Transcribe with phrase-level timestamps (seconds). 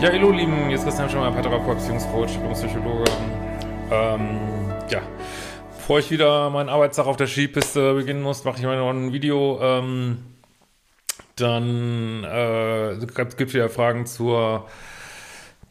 [0.00, 3.10] Ja, hallo Lieben, ist Christian Schemmer, Paartherapeut, Beziehungscoach, Psychologe.
[3.90, 4.38] Ähm,
[4.88, 5.02] ja,
[5.76, 9.12] bevor ich wieder meinen Arbeitstag auf der Skipiste beginnen muss, mache ich mal noch ein
[9.12, 9.58] Video.
[9.60, 10.18] Ähm,
[11.34, 14.68] dann äh, gibt es wieder Fragen zur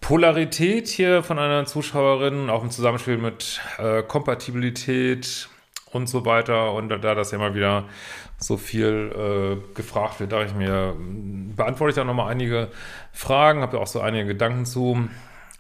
[0.02, 5.48] Polarität hier von einer Zuschauerin, auch im Zusammenspiel mit äh, Kompatibilität
[5.94, 6.74] und so weiter.
[6.74, 7.86] Und da das ja immer wieder
[8.40, 10.96] so viel äh, gefragt wird, dachte ich mir,
[11.56, 12.70] beantworte ich da nochmal einige
[13.12, 15.10] Fragen, habe ja auch so einige Gedanken zu.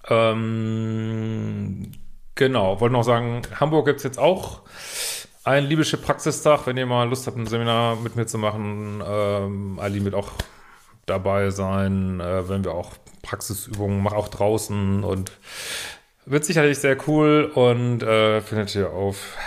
[0.09, 1.91] Ähm,
[2.35, 4.61] genau, wollte noch sagen, Hamburg gibt es jetzt auch
[5.43, 9.01] ein libysche Praxistag, wenn ihr mal Lust habt, ein Seminar mit mir zu machen.
[9.05, 10.31] Ähm, Ali wird auch
[11.05, 12.91] dabei sein, äh, wenn wir auch
[13.23, 15.31] Praxisübungen machen, auch draußen und
[16.25, 19.37] wird sicherlich sehr cool und äh, findet ihr auf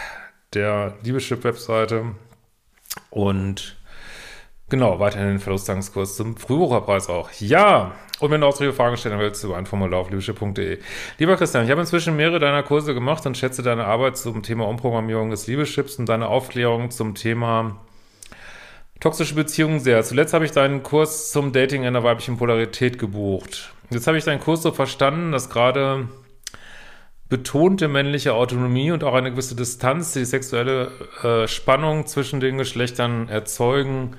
[0.55, 2.15] der Liebeschip-Webseite.
[3.11, 3.77] Und
[4.69, 7.31] genau, weiterhin den Verlustangskurs zum Frühbucherpreis auch.
[7.39, 10.79] Ja, und wenn du ausdrückliche Fragen stellen willst, über ein Formular auf liebeschipp.de.
[11.19, 14.69] Lieber Christian, ich habe inzwischen mehrere deiner Kurse gemacht und schätze deine Arbeit zum Thema
[14.69, 17.81] Umprogrammierung des Liebeschips und deine Aufklärung zum Thema
[19.01, 20.03] toxische Beziehungen sehr.
[20.05, 23.73] Zuletzt habe ich deinen Kurs zum Dating in der weiblichen Polarität gebucht.
[23.89, 26.09] Jetzt habe ich deinen Kurs so verstanden, dass gerade
[27.31, 30.91] betonte männliche Autonomie und auch eine gewisse Distanz, die sexuelle
[31.23, 34.17] äh, Spannung zwischen den Geschlechtern erzeugen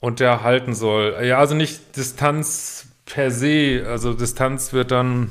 [0.00, 1.16] und erhalten soll.
[1.22, 5.30] Ja, also nicht Distanz per se, also Distanz wird dann,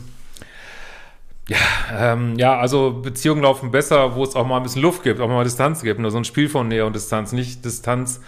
[1.49, 1.57] ja,
[1.93, 5.27] ähm, ja, also Beziehungen laufen besser, wo es auch mal ein bisschen Luft gibt, auch
[5.27, 8.21] mal Distanz gibt, nur so ein Spiel von Nähe und Distanz, nicht Distanz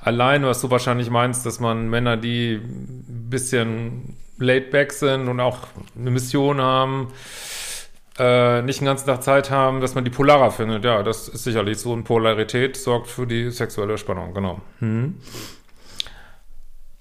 [0.00, 5.40] allein, was du wahrscheinlich meinst, dass man Männer, die ein bisschen laid back sind und
[5.40, 5.58] auch
[5.98, 7.08] eine Mission haben,
[8.18, 10.84] äh, nicht den ganzen Tag Zeit haben, dass man die Polarer findet.
[10.84, 11.92] Ja, das ist sicherlich so.
[11.92, 14.60] Und Polarität sorgt für die sexuelle Spannung, genau.
[14.78, 15.20] Hm.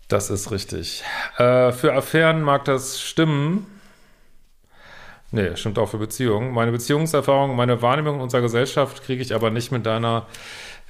[0.07, 1.03] Das ist richtig.
[1.37, 3.65] Äh, für Affären mag das stimmen.
[5.31, 6.53] Nee, stimmt auch für Beziehungen.
[6.53, 10.27] Meine Beziehungserfahrung, meine Wahrnehmung unserer Gesellschaft kriege ich aber nicht mit deiner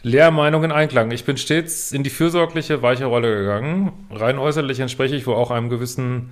[0.03, 1.09] Lehrmeinung in Einklang.
[1.11, 4.07] Ich bin stets in die fürsorgliche, weiche Rolle gegangen.
[4.11, 6.29] Rein äußerlich entspreche ich wohl auch einem gewissen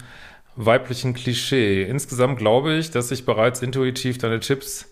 [0.56, 1.84] weiblichen Klischee.
[1.84, 4.90] Insgesamt glaube ich, dass ich bereits intuitiv deine Tipps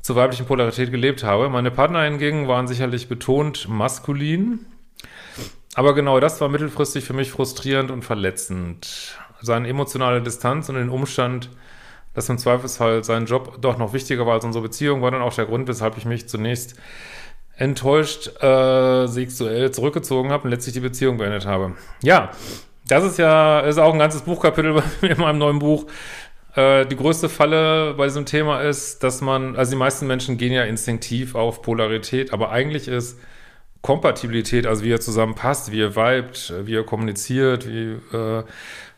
[0.00, 1.48] zur weiblichen Polarität gelebt habe.
[1.48, 4.66] Meine Partner hingegen waren sicherlich betont maskulin.
[5.74, 9.18] Aber genau das war mittelfristig für mich frustrierend und verletzend.
[9.40, 11.50] Seine emotionale Distanz und den Umstand,
[12.14, 15.34] dass im Zweifelsfall sein Job doch noch wichtiger war als unsere Beziehung, war dann auch
[15.34, 16.74] der Grund, weshalb ich mich zunächst
[17.56, 21.74] enttäuscht äh, sexuell zurückgezogen habe und letztlich die Beziehung beendet habe.
[22.02, 22.30] Ja,
[22.88, 25.86] das ist ja ist auch ein ganzes Buchkapitel in meinem neuen Buch.
[26.54, 30.52] Äh, die größte Falle bei diesem Thema ist, dass man, also die meisten Menschen gehen
[30.52, 33.20] ja instinktiv auf Polarität, aber eigentlich ist
[33.82, 38.42] Kompatibilität, also wie ihr zusammenpasst, wie ihr vibet, wie ihr kommuniziert, wie äh,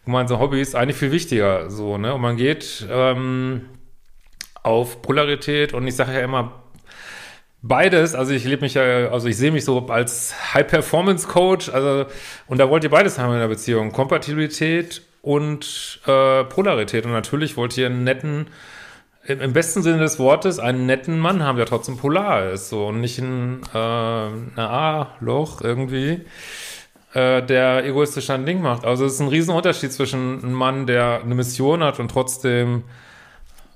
[0.04, 1.68] gemeinsame Hobbys, eigentlich viel wichtiger.
[1.68, 2.14] So, ne?
[2.14, 3.66] Und man geht ähm,
[4.62, 6.62] auf Polarität und ich sage ja immer,
[7.62, 12.06] Beides, also ich lebe mich ja, also ich sehe mich so als High-Performance-Coach, also
[12.46, 17.04] und da wollt ihr beides haben in der Beziehung, Kompatibilität und äh, Polarität.
[17.04, 18.46] Und natürlich wollt ihr einen netten,
[19.26, 23.02] im, besten Sinne des Wortes, einen netten Mann haben, der trotzdem polar ist, so und
[23.02, 26.22] nicht ein, äh, A-Loch irgendwie,
[27.12, 28.86] äh, der egoistisch ein Ding macht.
[28.86, 32.84] Also es ist ein Riesenunterschied zwischen einem Mann, der eine Mission hat und trotzdem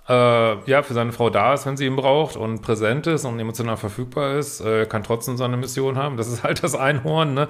[0.09, 3.39] äh, ja, für seine Frau da ist, wenn sie ihn braucht und präsent ist und
[3.41, 6.17] emotional verfügbar ist, äh, kann trotzdem seine Mission haben.
[6.17, 7.49] Das ist halt das Einhorn, ne?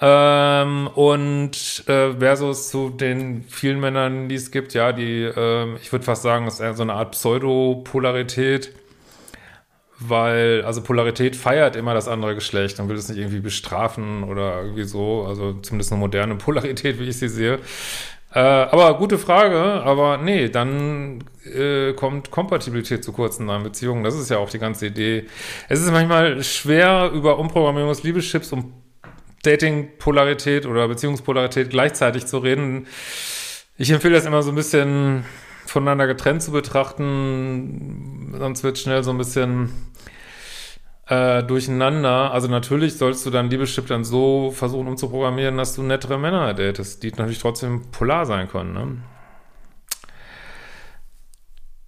[0.00, 5.92] Ähm, und äh, versus zu den vielen Männern, die es gibt, ja, die, äh, ich
[5.92, 8.74] würde fast sagen, das ist so eine Art Pseudopolarität,
[9.98, 14.60] weil, also Polarität feiert immer das andere Geschlecht und will es nicht irgendwie bestrafen oder
[14.60, 17.60] irgendwie so, also zumindest eine moderne Polarität, wie ich sie sehe.
[18.34, 24.02] Äh, aber gute Frage, aber nee, dann äh, kommt Kompatibilität zu kurz in einer Beziehung.
[24.02, 25.26] Das ist ja auch die ganze Idee.
[25.68, 28.72] Es ist manchmal schwer, über Umprogrammierung des Liebeschips und
[29.42, 32.86] Dating-Polarität oder Beziehungspolarität gleichzeitig zu reden.
[33.76, 35.24] Ich empfehle das immer so ein bisschen
[35.66, 39.72] voneinander getrennt zu betrachten, sonst wird schnell so ein bisschen
[41.12, 42.32] äh, durcheinander.
[42.32, 47.02] Also natürlich sollst du dein Liebeschip dann so versuchen umzuprogrammieren, dass du nettere Männer datest,
[47.02, 48.72] die natürlich trotzdem polar sein können.
[48.72, 48.96] Ne?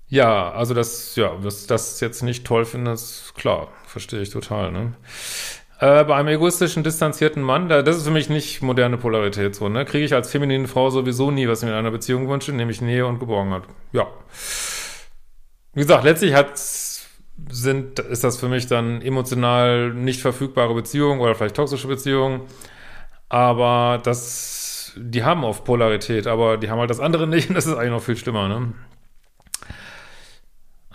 [0.08, 4.70] Ja, also das, ja, dass das jetzt nicht toll findest, klar, verstehe ich total.
[4.70, 4.92] Ne?
[5.80, 9.68] Äh, bei einem egoistischen, distanzierten Mann, da, das ist für mich nicht moderne Polarität so,
[9.68, 9.84] ne?
[9.84, 12.80] Kriege ich als feminine Frau sowieso nie, was ich mir in einer Beziehung wünsche, nämlich
[12.80, 13.64] Nähe und Geborgenheit.
[13.92, 14.06] Ja.
[15.72, 16.56] Wie gesagt, letztlich hat
[17.50, 22.42] sind, ist das für mich dann emotional nicht verfügbare Beziehungen oder vielleicht toxische Beziehungen.
[23.28, 27.66] Aber das, die haben oft Polarität, aber die haben halt das andere nicht und das
[27.66, 28.72] ist eigentlich noch viel schlimmer, ne?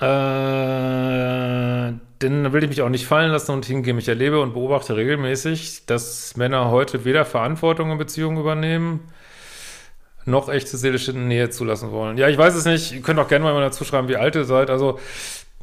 [0.01, 3.97] Äh, denn will ich mich auch nicht fallen lassen und hingehen.
[3.97, 9.01] Ich erlebe und beobachte regelmäßig, dass Männer heute weder Verantwortung in Beziehungen übernehmen,
[10.25, 12.17] noch echte seelische Nähe zulassen wollen.
[12.17, 12.93] Ja, ich weiß es nicht.
[12.93, 14.69] Ihr könnt auch gerne mal dazu schreiben, wie alt ihr seid.
[14.69, 14.99] Also,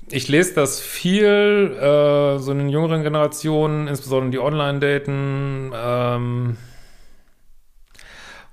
[0.09, 6.57] ich lese das viel, äh, so in den jüngeren Generationen, insbesondere die Online-Daten, ähm,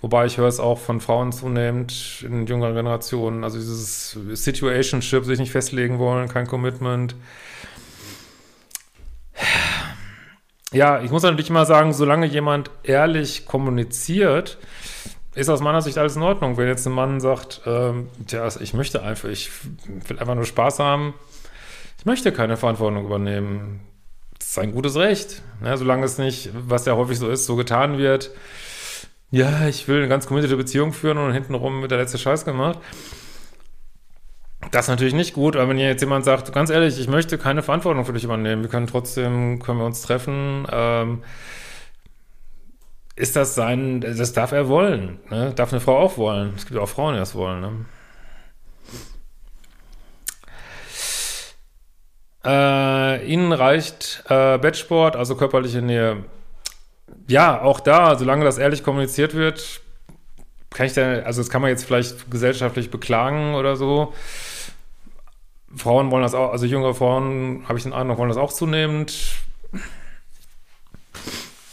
[0.04, 5.40] Wobei ich höre es auch von Frauen zunehmend in jüngeren Generationen, also dieses Situationship, sich
[5.40, 7.16] nicht festlegen wollen, kein Commitment.
[10.74, 14.58] Ja, ich muss natürlich immer sagen, solange jemand ehrlich kommuniziert,
[15.36, 16.58] ist aus meiner Sicht alles in Ordnung.
[16.58, 19.52] Wenn jetzt ein Mann sagt, ähm, tja, ich möchte einfach, ich
[20.10, 21.14] will einfach nur Spaß haben,
[22.04, 23.80] ich möchte keine Verantwortung übernehmen.
[24.38, 25.42] Das ist ein gutes Recht.
[25.64, 28.32] Ja, solange es nicht, was ja häufig so ist, so getan wird,
[29.32, 32.78] ja, ich will eine ganz committed Beziehung führen und hintenrum mit der letzte Scheiß gemacht.
[34.72, 37.64] Das ist natürlich nicht gut, aber wenn jetzt jemand sagt, ganz ehrlich, ich möchte keine
[37.64, 41.24] Verantwortung für dich übernehmen, wir können trotzdem, können wir uns treffen, ähm,
[43.16, 45.54] ist das sein, das darf er wollen, ne?
[45.56, 46.52] darf eine Frau auch wollen.
[46.58, 47.62] Es gibt auch Frauen, die das wollen.
[47.62, 47.86] Ne?
[52.46, 56.26] Äh, ihnen reicht äh, Bettsport, also körperliche Nähe,
[57.28, 59.82] ja, auch da, solange das ehrlich kommuniziert wird,
[60.72, 64.14] kann ich da, also das kann man jetzt vielleicht gesellschaftlich beklagen oder so.
[65.76, 69.14] Frauen wollen das auch, also jüngere Frauen, habe ich den Eindruck, wollen das auch zunehmend.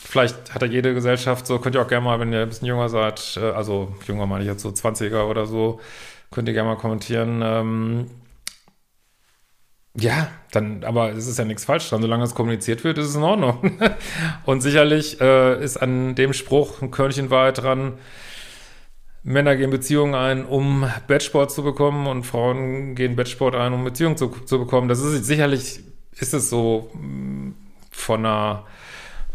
[0.05, 2.67] Vielleicht hat ja jede Gesellschaft so, könnt ihr auch gerne mal, wenn ihr ein bisschen
[2.67, 5.81] jünger seid, äh, also jünger meine ich jetzt so 20er oder so,
[6.31, 8.11] könnt ihr gerne mal kommentieren, ähm,
[9.97, 12.01] ja, dann, aber es ist ja nichts falsch dran.
[12.01, 13.79] Solange es kommuniziert wird, ist es in Ordnung.
[14.47, 17.95] Und sicherlich äh, ist an dem Spruch ein Körnchen Wahrheit dran.
[19.23, 24.17] Männer gehen Beziehungen ein, um Bettsport zu bekommen und Frauen gehen Bettsport ein, um Beziehungen
[24.17, 24.89] zu, zu bekommen.
[24.89, 25.81] Das ist sicherlich,
[26.19, 27.51] ist es so mm,
[27.91, 28.65] von einer,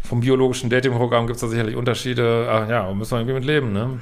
[0.02, 2.48] vom biologischen Datingprogramm gibt es da sicherlich Unterschiede.
[2.50, 4.00] Ach ja, müssen wir irgendwie mit leben, ne?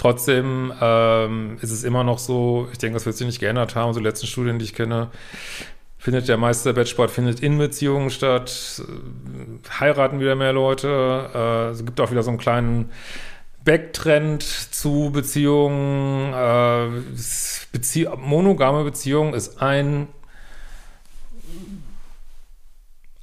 [0.00, 3.92] Trotzdem ähm, ist es immer noch so, ich denke, das wird sich nicht geändert haben,
[3.92, 5.10] so die letzten Studien, die ich kenne,
[5.98, 8.82] findet der meiste Bettsport findet in Beziehungen statt,
[9.78, 12.90] heiraten wieder mehr Leute, äh, es gibt auch wieder so einen kleinen
[13.62, 16.88] Backtrend zu Beziehungen, äh,
[17.70, 20.08] Bezie monogame Beziehung ist ein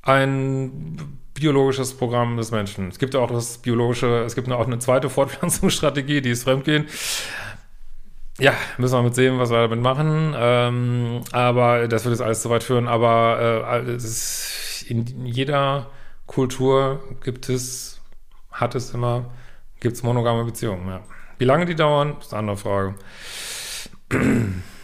[0.04, 2.90] ein biologisches Programm des Menschen.
[2.90, 6.88] Es gibt auch das biologische, es gibt auch eine zweite Fortpflanzungsstrategie, die ist Fremdgehen.
[8.40, 10.36] Ja, müssen wir mit sehen, was wir damit machen.
[10.38, 12.88] Ähm, aber das wird jetzt alles zu weit führen.
[12.88, 15.88] Aber äh, ist, in jeder
[16.28, 18.00] Kultur gibt es,
[18.52, 19.26] hat es immer,
[19.80, 20.88] gibt es monogame Beziehungen.
[20.88, 21.02] Ja.
[21.40, 22.96] Wie lange die dauern, ist eine andere Frage.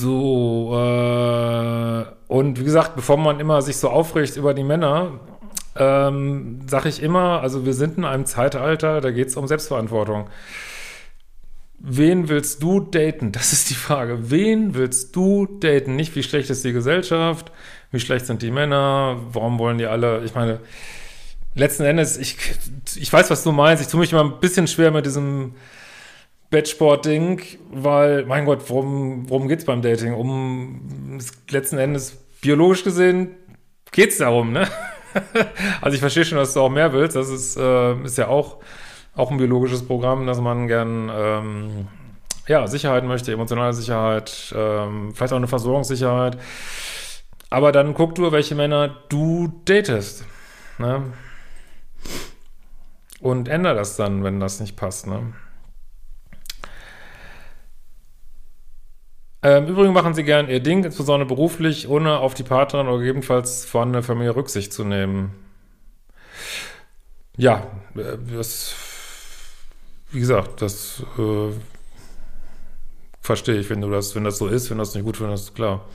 [0.00, 5.20] So, äh, und wie gesagt, bevor man immer sich so aufregt über die Männer,
[5.76, 10.30] ähm, sage ich immer, also wir sind in einem Zeitalter, da geht es um Selbstverantwortung.
[11.78, 13.32] Wen willst du daten?
[13.32, 14.30] Das ist die Frage.
[14.30, 15.96] Wen willst du daten?
[15.96, 17.52] Nicht, wie schlecht ist die Gesellschaft,
[17.90, 20.60] wie schlecht sind die Männer, warum wollen die alle, ich meine,
[21.54, 22.38] letzten Endes, ich,
[22.96, 25.54] ich weiß, was du meinst, ich tue mich immer ein bisschen schwer mit diesem
[26.50, 27.40] Bettsport-Ding,
[27.70, 30.14] weil, mein Gott, worum, worum geht es beim Dating?
[30.14, 33.36] Um letzten Endes biologisch gesehen
[33.92, 34.66] geht es darum, ne?
[35.80, 37.16] also ich verstehe schon, dass du auch mehr willst.
[37.16, 38.58] Das ist, äh, ist ja auch,
[39.14, 41.88] auch ein biologisches Programm, dass man gern ähm,
[42.46, 46.38] ja, Sicherheit möchte, emotionale Sicherheit, ähm, vielleicht auch eine Versorgungssicherheit.
[47.48, 50.24] Aber dann guck du, welche Männer du datest.
[50.78, 51.12] Ne?
[53.20, 55.06] Und änder das dann, wenn das nicht passt.
[55.06, 55.32] Ne?
[59.42, 62.98] Ähm, Im Übrigen machen sie gern ihr Ding, insbesondere beruflich, ohne auf die Partnerin oder
[62.98, 65.34] gegebenenfalls vorhandene Familie Rücksicht zu nehmen.
[67.36, 67.66] Ja,
[67.96, 68.74] äh, das,
[70.10, 71.52] wie gesagt, das äh,
[73.22, 75.86] verstehe ich, wenn du das, wenn das so ist, wenn das nicht gut findest, klar.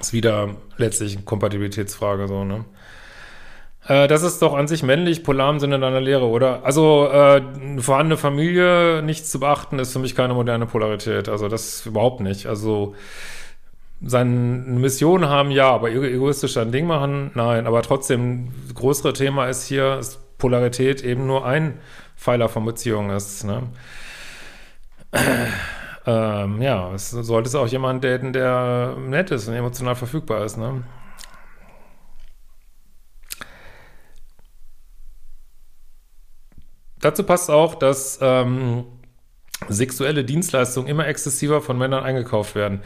[0.00, 2.64] Ist wieder letztlich eine Kompatibilitätsfrage, so, ne?
[3.86, 6.64] Äh, das ist doch an sich männlich, polar im Sinne deiner Lehre, oder?
[6.64, 11.28] Also, äh, eine vorhandene Familie nicht zu beachten, ist für mich keine moderne Polarität.
[11.28, 12.46] Also, das überhaupt nicht.
[12.46, 12.94] Also,
[14.02, 17.66] seine Mission haben, ja, aber egoistisch ein Ding machen, nein.
[17.66, 21.78] Aber trotzdem, das größere Thema ist hier, dass Polarität eben nur ein
[22.16, 23.62] Pfeiler von Beziehungen ist, ne?
[26.06, 30.56] ähm, ja, es sollte es auch jemand daten, der nett ist und emotional verfügbar ist,
[30.58, 30.82] ne?
[37.04, 38.86] Dazu passt auch, dass ähm,
[39.68, 42.80] sexuelle Dienstleistungen immer exzessiver von Männern eingekauft werden.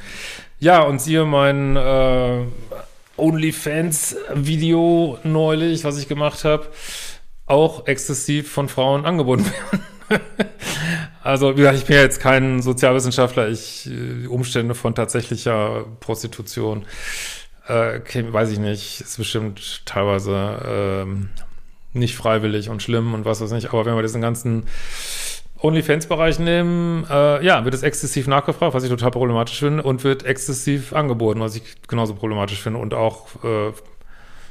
[0.59, 2.41] Ja, und siehe mein äh,
[3.17, 6.67] OnlyFans-Video neulich, was ich gemacht habe,
[7.47, 9.85] auch exzessiv von Frauen angeboten werden.
[11.23, 16.87] also, wie gesagt, ich bin ja jetzt kein Sozialwissenschaftler, ich äh, Umstände von tatsächlicher Prostitution,
[17.69, 18.01] äh,
[18.33, 21.31] weiß ich nicht, ist bestimmt teilweise ähm,
[21.93, 23.71] nicht freiwillig und schlimm und was weiß ich.
[23.71, 24.65] Aber wenn wir diesen ganzen
[25.61, 30.25] OnlyFans-Bereich nehmen, äh, ja, wird es exzessiv nachgefragt, was ich total problematisch finde, und wird
[30.25, 33.73] exzessiv angeboten, was ich genauso problematisch finde und auch äh,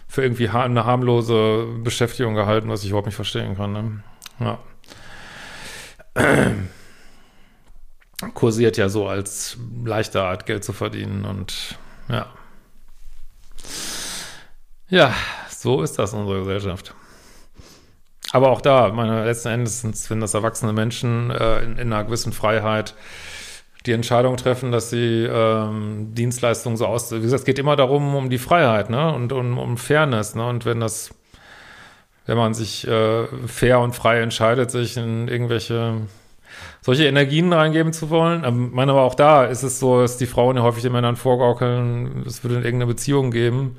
[0.08, 4.04] für irgendwie ha eine harmlose Beschäftigung gehalten, was ich überhaupt nicht verstehen kann.
[4.40, 4.40] Ne?
[4.40, 4.60] Ja.
[8.34, 11.78] Kursiert ja so als leichte Art, Geld zu verdienen und
[12.10, 12.28] ja.
[14.90, 15.14] Ja,
[15.50, 16.96] so ist das in unserer Gesellschaft.
[18.32, 22.34] Aber auch da, meine, letzten Endes sind das erwachsene Menschen äh, in, in, einer gewissen
[22.34, 22.94] Freiheit
[23.86, 27.12] die Entscheidung treffen, dass sie ähm, Dienstleistungen so aus.
[27.12, 29.14] Wie gesagt, es geht immer darum, um die Freiheit, ne?
[29.14, 30.46] Und um, um Fairness, ne?
[30.46, 31.12] Und wenn das,
[32.26, 36.02] wenn man sich äh, fair und frei entscheidet, sich in irgendwelche
[36.82, 38.44] solche Energien reingeben zu wollen.
[38.44, 41.18] Ich meine, aber auch da ist es so, dass die Frauen ja häufig den Männern
[41.18, 43.78] vorgaukeln, es würde irgendeine Beziehung geben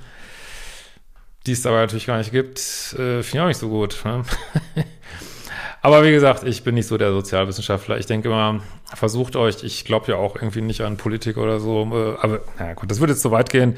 [1.49, 4.03] die es aber natürlich gar nicht gibt, äh, finde ich auch nicht so gut.
[4.05, 4.23] Ne?
[5.83, 7.99] aber wie gesagt, ich bin nicht so der Sozialwissenschaftler.
[7.99, 8.61] Ich denke immer,
[8.95, 12.75] versucht euch, ich glaube ja auch irgendwie nicht an Politik oder so, äh, aber na
[12.75, 13.77] gut, das würde jetzt zu weit gehen.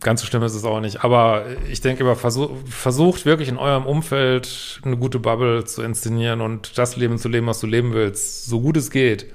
[0.00, 1.02] Ganz so schlimm ist es auch nicht.
[1.02, 6.42] Aber ich denke immer, versuch, versucht wirklich in eurem Umfeld eine gute Bubble zu inszenieren
[6.42, 9.32] und das Leben zu leben, was du leben willst, so gut es geht.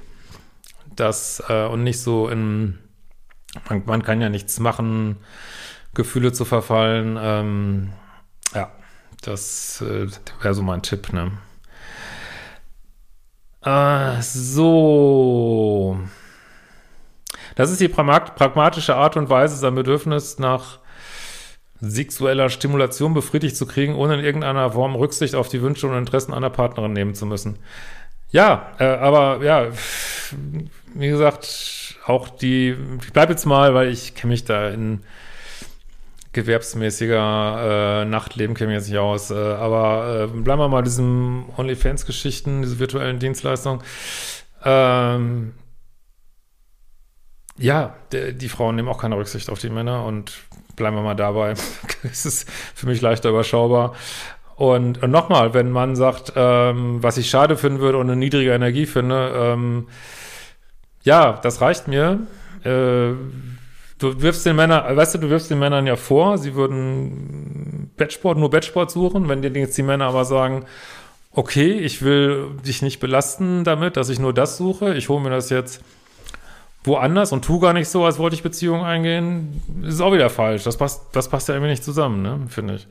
[0.95, 2.77] Das äh, und nicht so in,
[3.67, 5.17] man, man kann ja nichts machen,
[5.93, 7.17] Gefühle zu verfallen.
[7.21, 7.93] Ähm,
[8.53, 8.71] ja,
[9.21, 10.07] das äh,
[10.41, 11.31] wäre so mein Tipp, ne?
[13.63, 15.99] Äh, so.
[17.55, 20.79] Das ist die pragmatische Art und Weise, sein Bedürfnis nach
[21.81, 26.33] sexueller Stimulation befriedigt zu kriegen, ohne in irgendeiner Form Rücksicht auf die Wünsche und Interessen
[26.33, 27.57] einer Partnerin nehmen zu müssen.
[28.29, 29.67] Ja, äh, aber ja,
[30.93, 35.01] wie gesagt, auch die, ich bleibe jetzt mal, weil ich kenne mich da in
[36.33, 39.31] gewerbsmäßiger äh, Nachtleben ich jetzt nicht aus.
[39.31, 43.81] Äh, aber äh, bleiben wir mal diesen OnlyFans-Geschichten, diese virtuellen Dienstleistungen.
[44.63, 45.53] Ähm,
[47.57, 50.33] ja, der, die Frauen nehmen auch keine Rücksicht auf die Männer und
[50.75, 51.53] bleiben wir mal dabei.
[52.03, 53.93] es ist für mich leichter überschaubar.
[54.55, 58.53] Und, und nochmal, wenn man sagt, ähm, was ich schade finden würde und eine niedrige
[58.53, 59.87] Energie finde, ähm,
[61.03, 62.19] ja, das reicht mir.
[62.63, 63.13] Äh,
[64.01, 68.37] du wirfst den Männern, weißt du, du wirfst den Männern ja vor, sie würden Bettsport,
[68.37, 69.29] nur Bettsport suchen.
[69.29, 70.65] Wenn dir jetzt die Männer aber sagen,
[71.31, 75.29] okay, ich will dich nicht belasten damit, dass ich nur das suche, ich hole mir
[75.29, 75.83] das jetzt
[76.83, 80.63] woanders und tu gar nicht so, als wollte ich Beziehungen eingehen, ist auch wieder falsch.
[80.63, 82.87] Das passt, das passt ja irgendwie nicht zusammen, ne, finde ich.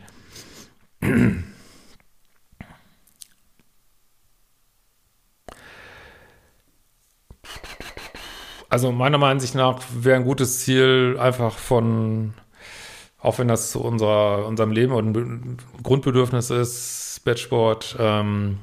[8.71, 12.35] Also meiner Meinung nach wäre ein gutes Ziel einfach von,
[13.19, 18.59] auch wenn das zu unserer, unserem Leben und Grundbedürfnis ist, Bettsport, ähm,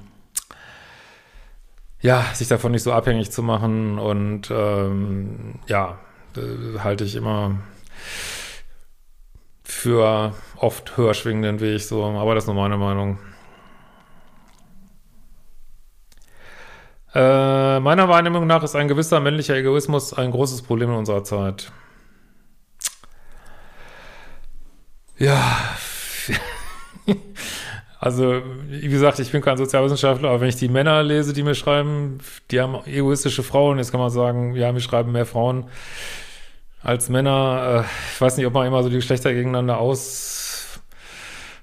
[2.00, 6.00] ja, sich davon nicht so abhängig zu machen und ähm, ja,
[6.80, 7.58] halte ich immer
[9.64, 13.20] für oft höher schwingenden Weg so, aber das ist nur meine Meinung.
[17.18, 21.72] Äh, meiner Wahrnehmung nach ist ein gewisser männlicher Egoismus ein großes Problem in unserer Zeit.
[25.18, 25.58] Ja.
[28.00, 31.56] Also, wie gesagt, ich bin kein Sozialwissenschaftler, aber wenn ich die Männer lese, die mir
[31.56, 32.20] schreiben,
[32.52, 33.80] die haben egoistische Frauen.
[33.80, 35.66] Jetzt kann man sagen, ja, mir schreiben mehr Frauen
[36.84, 37.86] als Männer.
[37.86, 39.80] Äh, ich weiß nicht, ob man immer so die Geschlechter gegeneinander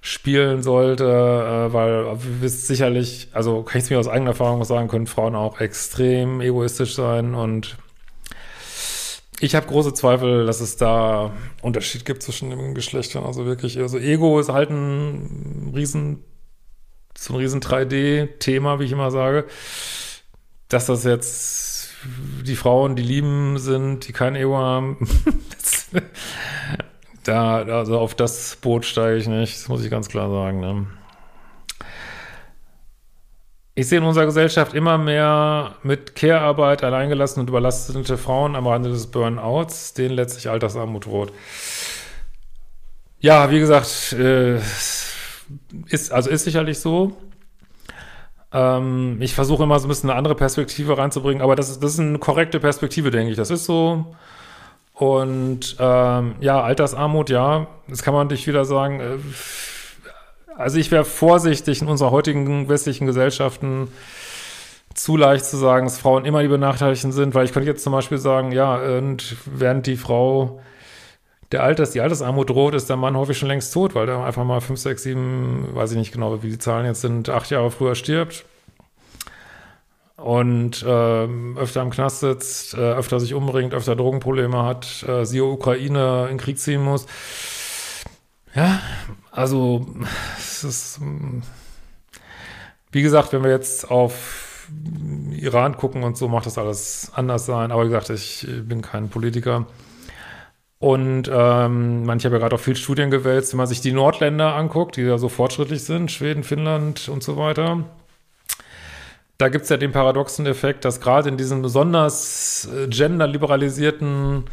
[0.05, 4.63] ausspielen sollte, äh, weil wir wissen sicherlich, also kann ich es mir aus eigener Erfahrung
[4.65, 7.79] sagen, können Frauen auch extrem egoistisch sein und
[9.41, 11.33] ich habe große Zweifel, dass es da
[11.63, 13.25] Unterschied gibt zwischen den Geschlechtern.
[13.25, 16.23] Also wirklich, also Ego ist halt ein riesen,
[17.19, 19.47] so ein riesen 3D-Thema, wie ich immer sage.
[20.69, 21.91] Dass das jetzt
[22.45, 25.09] die Frauen, die lieben sind, die kein Ego haben,
[27.25, 30.61] da, also auf das Boot steige ich nicht, das muss ich ganz klar sagen.
[30.61, 30.87] Ne?
[33.75, 38.91] Ich sehe in unserer Gesellschaft immer mehr mit Care-Arbeit alleingelassene und überlastete Frauen am Rande
[38.91, 41.33] des Burnouts, denen letztlich Altersarmut droht.
[43.19, 44.59] Ja, wie gesagt, äh,
[45.89, 47.17] ist, also ist sicherlich so.
[48.53, 51.95] Ähm, ich versuche immer so ein bisschen eine andere Perspektive reinzubringen, aber das ist, das
[51.95, 53.37] ist eine korrekte Perspektive, denke ich.
[53.37, 54.15] Das ist so.
[54.95, 59.01] Und ähm, ja, Altersarmut, ja, das kann man natürlich wieder sagen.
[59.01, 59.19] Äh,
[60.57, 63.89] also ich wäre vorsichtig in unserer heutigen westlichen Gesellschaften
[64.95, 67.93] zu leicht zu sagen, dass Frauen immer die Benachteiligten sind, weil ich könnte jetzt zum
[67.93, 70.61] Beispiel sagen, ja, und während die Frau
[71.51, 74.45] der Alters, die Altersarmut droht, ist der Mann häufig schon längst tot, weil der einfach
[74.45, 77.73] mal fünf, sechs, sieben, weiß ich nicht genau, wie die Zahlen jetzt sind, acht Jahre
[77.73, 78.45] früher stirbt
[80.25, 85.45] und äh, öfter im Knast sitzt, äh, öfter sich umbringt, öfter Drogenprobleme hat, äh, siehe
[85.45, 87.05] Ukraine in Krieg ziehen muss.
[88.55, 88.81] Ja,
[89.33, 89.87] also
[90.39, 91.01] es ist,
[92.91, 94.71] wie gesagt, wenn wir jetzt auf
[95.37, 97.71] Iran gucken und so, macht das alles anders sein.
[97.71, 99.67] Aber wie gesagt, ich bin kein Politiker.
[100.79, 104.55] Und ähm, manche haben ja gerade auch viel Studien gewälzt, wenn man sich die Nordländer
[104.55, 107.85] anguckt, die ja so fortschrittlich sind, Schweden, Finnland und so weiter.
[109.45, 114.45] Da gibt es ja den paradoxen Effekt, dass gerade in diesen besonders äh, genderliberalisierten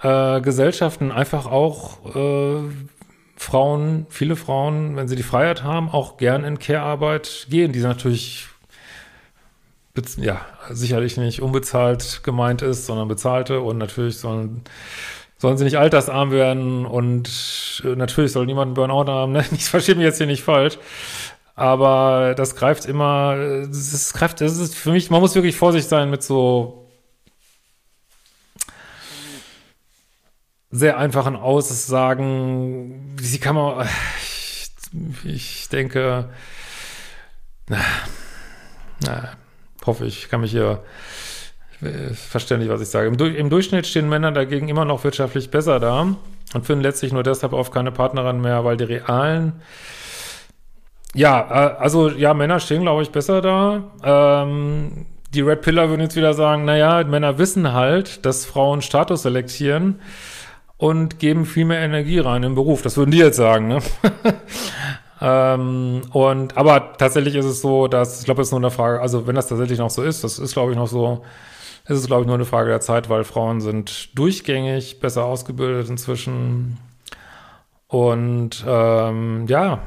[0.00, 2.60] äh, Gesellschaften einfach auch äh,
[3.34, 8.46] Frauen, viele Frauen, wenn sie die Freiheit haben, auch gern in Care-Arbeit gehen, die natürlich
[10.18, 14.62] ja, sicherlich nicht unbezahlt gemeint ist, sondern bezahlte und natürlich sollen,
[15.38, 19.44] sollen sie nicht altersarm werden und äh, natürlich soll niemand einen Burnout haben, ne?
[19.50, 20.78] Ich verstehe mich jetzt hier nicht falsch.
[21.54, 26.10] Aber das greift immer, das greift, das ist für mich, man muss wirklich vorsichtig sein
[26.10, 26.90] mit so
[30.70, 33.86] sehr einfachen Aussagen, die kann man,
[34.18, 34.70] ich,
[35.24, 36.30] ich denke,
[37.68, 37.78] na,
[39.04, 39.32] na,
[39.84, 40.82] hoffe ich, kann mich hier
[42.14, 43.08] verständlich, was ich sage.
[43.08, 46.16] Im, Im, Durchschnitt stehen Männer dagegen immer noch wirtschaftlich besser da
[46.54, 49.60] und finden letztlich nur deshalb oft keine Partnerin mehr, weil die realen
[51.14, 53.82] ja, äh, also ja, Männer stehen, glaube ich, besser da.
[54.02, 59.22] Ähm, die Red Pillar würden jetzt wieder sagen, naja, Männer wissen halt, dass Frauen Status
[59.22, 60.00] selektieren
[60.76, 62.82] und geben viel mehr Energie rein im Beruf.
[62.82, 63.78] Das würden die jetzt sagen, ne?
[65.20, 69.00] ähm, und aber tatsächlich ist es so, dass ich glaube, es ist nur eine Frage.
[69.00, 71.22] Also wenn das tatsächlich noch so ist, das ist glaube ich noch so,
[71.86, 75.88] ist es glaube ich nur eine Frage der Zeit, weil Frauen sind durchgängig besser ausgebildet
[75.88, 76.78] inzwischen.
[77.86, 79.80] Und ähm, ja,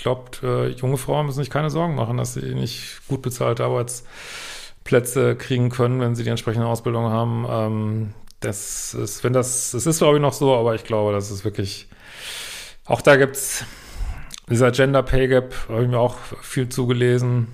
[0.00, 3.64] ich glaube, äh, junge Frauen müssen sich keine Sorgen machen, dass sie nicht gut bezahlte
[3.64, 7.46] Arbeitsplätze kriegen können, wenn sie die entsprechende Ausbildung haben.
[7.46, 11.30] Ähm, das ist, wenn das, es ist glaube ich noch so, aber ich glaube, das
[11.30, 11.86] ist wirklich,
[12.86, 13.66] auch da gibt es
[14.48, 17.48] dieser Gender Pay Gap, habe ich mir auch viel zugelesen.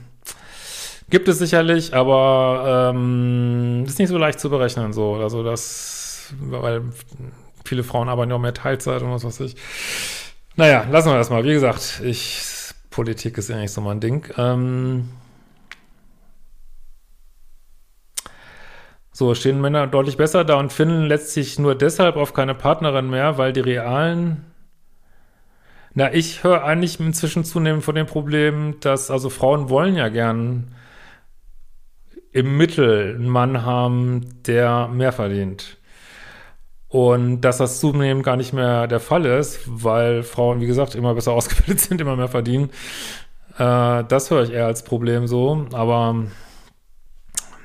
[1.10, 5.16] Gibt es sicherlich, aber ähm, ist nicht so leicht zu berechnen, so.
[5.16, 6.82] Also das, weil
[7.64, 9.56] viele Frauen arbeiten ja auch mehr Teilzeit und was weiß ich.
[10.56, 11.44] Naja, lassen wir das mal.
[11.44, 12.42] Wie gesagt, ich,
[12.90, 14.26] Politik ist ja nicht so mein Ding.
[14.38, 15.08] Ähm,
[19.18, 23.38] So stehen Männer deutlich besser da und finden letztlich nur deshalb auf keine Partnerin mehr,
[23.38, 24.44] weil die realen.
[25.94, 30.74] Na, ich höre eigentlich inzwischen zunehmend von dem Problem, dass also Frauen wollen ja gern
[32.30, 35.78] im Mittel einen Mann haben, der mehr verdient.
[36.88, 41.14] Und dass das zunehmend gar nicht mehr der Fall ist, weil Frauen, wie gesagt, immer
[41.14, 42.70] besser ausgebildet sind, immer mehr verdienen.
[43.58, 45.66] Äh, das höre ich eher als Problem so.
[45.72, 46.26] Aber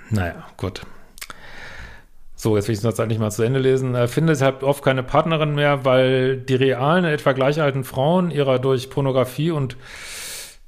[0.10, 0.82] naja, gut.
[2.36, 3.94] So, jetzt will ich den Satz eigentlich mal zu Ende lesen.
[3.94, 8.58] Er findet deshalb oft keine Partnerin mehr, weil die realen, etwa gleich alten Frauen ihrer
[8.58, 9.78] durch Pornografie und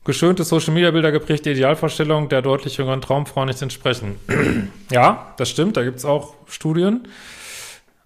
[0.06, 4.18] geschönte Social-Media-Bilder geprägte Idealvorstellung der deutlich jüngeren Traumfrau nicht entsprechen.
[4.92, 7.08] ja, das stimmt, da gibt es auch Studien.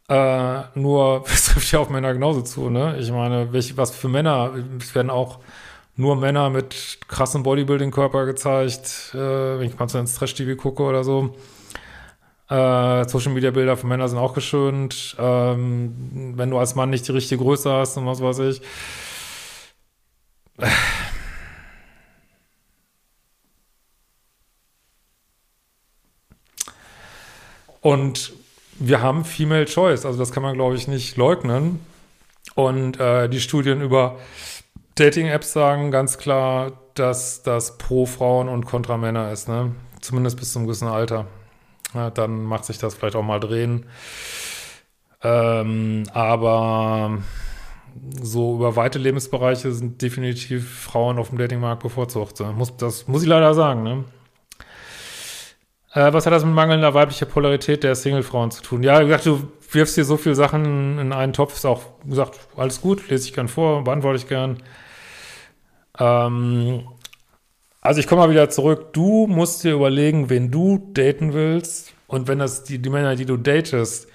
[0.09, 2.97] Äh, nur, es trifft ja auf Männer genauso zu, ne?
[2.99, 5.39] Ich meine, welche, was für Männer, es werden auch
[5.95, 11.03] nur Männer mit krassem Bodybuilding-Körper gezeigt, äh, wenn ich mal so ins Trash-TV gucke oder
[11.03, 11.35] so.
[12.49, 15.15] Äh, Social-Media-Bilder von Männern sind auch geschönt.
[15.19, 18.61] Ähm, wenn du als Mann nicht die richtige Größe hast und was weiß ich.
[27.81, 28.33] Und
[28.79, 31.79] wir haben Female Choice, also das kann man, glaube ich, nicht leugnen.
[32.55, 34.17] Und äh, die Studien über
[34.95, 39.75] Dating-Apps sagen ganz klar, dass das pro Frauen und kontra Männer ist, ne?
[40.01, 41.27] Zumindest bis zum gewissen Alter.
[41.93, 43.85] Ja, dann macht sich das vielleicht auch mal drehen.
[45.23, 47.19] Ähm, aber
[48.21, 52.39] so über weite Lebensbereiche sind definitiv Frauen auf dem Datingmarkt bevorzugt.
[52.55, 54.03] Muss, das muss ich leider sagen, ne?
[55.97, 58.83] Äh, was hat das mit mangelnder weiblicher Polarität der Single-Frauen zu tun?
[58.83, 62.39] Ja, wie gesagt, du wirfst hier so viele Sachen in einen Topf, ist auch gesagt,
[62.55, 64.61] alles gut, lese ich gern vor, beantworte ich gern.
[65.97, 66.87] Ähm,
[67.81, 68.93] also ich komme mal wieder zurück.
[68.93, 71.93] Du musst dir überlegen, wen du daten willst.
[72.05, 74.07] Und wenn das die, die Männer, die du datest,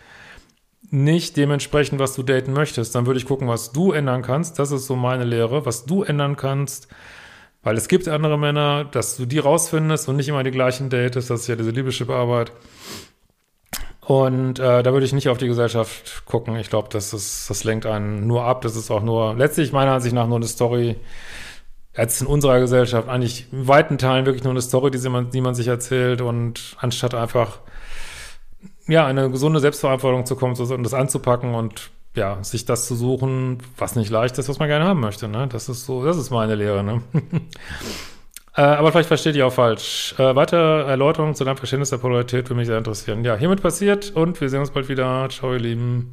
[0.91, 4.61] nicht dementsprechend, was du daten möchtest, dann würde ich gucken, was du ändern kannst.
[4.61, 6.87] Das ist so meine Lehre, was du ändern kannst.
[7.63, 11.31] Weil es gibt andere Männer, dass du die rausfindest und nicht immer die gleichen datest.
[11.31, 12.53] Das ist ja diese Liebeschip-Arbeit.
[14.01, 16.57] Und äh, da würde ich nicht auf die Gesellschaft gucken.
[16.57, 18.63] Ich glaube, das, ist, das lenkt einen nur ab.
[18.63, 20.97] Das ist auch nur, letztlich meiner Ansicht nach nur eine Story,
[21.97, 25.41] jetzt in unserer Gesellschaft eigentlich in weiten Teilen wirklich nur eine Story, die man, die
[25.41, 27.61] man sich erzählt und anstatt einfach
[28.89, 33.59] ja eine gesunde Selbstverantwortung zu kommen und das anzupacken und ja sich das zu suchen,
[33.77, 35.29] was nicht leicht ist, was man gerne haben möchte.
[35.29, 35.49] Ne?
[35.49, 36.85] Das ist so, das ist meine Lehre.
[36.85, 37.03] Ne?
[38.57, 40.15] äh, aber vielleicht versteht ihr auch falsch.
[40.19, 43.25] Äh, weitere Erläuterungen zu deinem Verständnis der Polarität würde mich sehr interessieren.
[43.25, 45.29] Ja, hiermit passiert und wir sehen uns bald wieder.
[45.31, 46.13] Ciao, ihr Lieben.